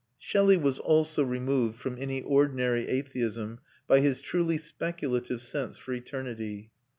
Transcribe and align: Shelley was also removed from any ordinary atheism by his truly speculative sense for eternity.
Shelley 0.17 0.57
was 0.57 0.79
also 0.79 1.21
removed 1.23 1.77
from 1.77 1.95
any 1.99 2.23
ordinary 2.23 2.87
atheism 2.87 3.59
by 3.87 3.99
his 3.99 4.19
truly 4.19 4.57
speculative 4.57 5.41
sense 5.43 5.77
for 5.77 5.93
eternity. 5.93 6.71